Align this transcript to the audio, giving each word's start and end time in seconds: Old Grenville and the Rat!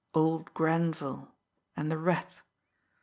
Old 0.15 0.51
Grenville 0.55 1.35
and 1.77 1.91
the 1.91 1.97
Rat! 1.99 2.41